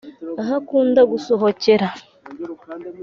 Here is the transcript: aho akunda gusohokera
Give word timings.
aho 0.41 0.51
akunda 0.59 1.01
gusohokera 1.11 1.87